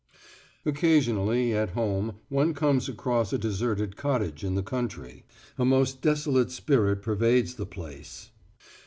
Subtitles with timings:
[0.65, 5.25] Occasionally, at home one comes across a deserted cottage in the country;
[5.59, 8.31] a most desolate spirit pervades the place.